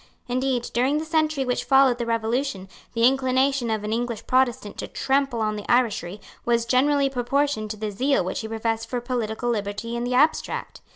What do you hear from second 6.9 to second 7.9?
proportioned to